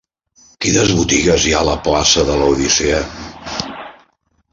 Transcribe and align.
Quines 0.65 0.93
botigues 0.99 1.45
hi 1.49 1.53
ha 1.55 1.59
a 1.59 1.67
la 1.67 1.75
plaça 1.87 2.23
de 2.31 2.39
l'Odissea? 2.39 3.03